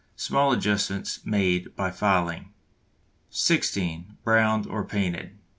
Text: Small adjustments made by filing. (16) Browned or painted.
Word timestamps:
Small 0.15 0.51
adjustments 0.51 1.19
made 1.27 1.75
by 1.75 1.91
filing. 1.91 2.53
(16) 3.29 4.17
Browned 4.23 4.65
or 4.65 4.83
painted. 4.83 5.37